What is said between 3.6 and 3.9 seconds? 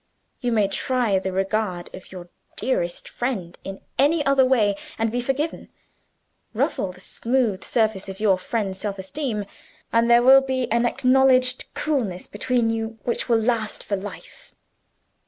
in